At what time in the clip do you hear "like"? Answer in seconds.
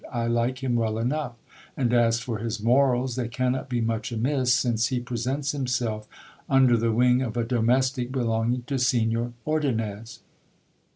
0.25-0.63